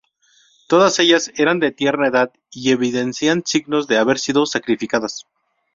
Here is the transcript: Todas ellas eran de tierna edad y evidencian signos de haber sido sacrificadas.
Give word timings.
Todas 0.67 0.97
ellas 0.97 1.31
eran 1.37 1.59
de 1.59 1.71
tierna 1.71 2.07
edad 2.07 2.33
y 2.49 2.71
evidencian 2.71 3.43
signos 3.45 3.85
de 3.87 3.99
haber 3.99 4.17
sido 4.17 4.47
sacrificadas. 4.47 5.27